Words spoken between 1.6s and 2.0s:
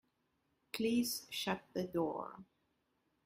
the